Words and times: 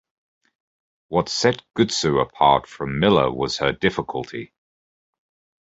What 1.09 1.29
set 1.29 1.61
Gutsu 1.77 2.19
apart 2.21 2.65
from 2.65 2.99
Miller 2.99 3.31
was 3.31 3.59
her 3.59 3.71
difficulty. 3.71 4.51